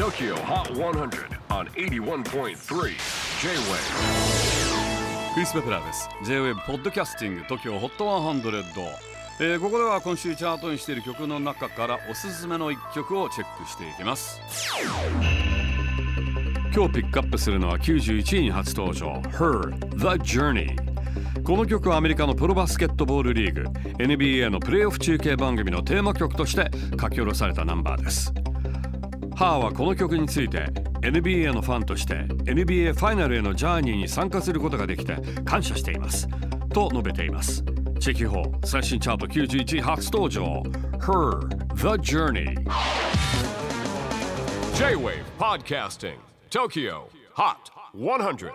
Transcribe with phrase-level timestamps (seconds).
[0.00, 2.54] TOKYO HOT 100 on 81.3 J-WAVE
[5.34, 6.08] クリス・ベプラーです。
[6.24, 8.62] J-WAVE ポッドキャスティング TOKYO HOT 100、
[9.40, 14.40] えーここでは今週チャートにしている曲の中からおすすめの一曲をチェックしていきます。
[16.74, 19.20] 今日ピックアップするのは91位に初登場。
[19.32, 20.76] Her The Journey
[21.42, 23.64] この曲はアメリカのプロバスケットボールリーグ
[24.02, 28.32] NBA のプレーオフ中継番組のテーマ曲として書き下ろされたナンバーです。
[29.40, 30.66] ハーはこの曲について
[31.00, 36.28] NBA のファンとして NBA ファイナルへのジャーニーに参加することができて感謝しています。
[36.74, 37.64] と述べています。
[37.98, 40.62] チェキホー最新チャート91位初登場。
[40.98, 42.54] Her The Journey
[44.74, 46.16] J-WAVE PODCASTING
[46.50, 47.56] TOKYO HOT
[47.96, 48.52] 100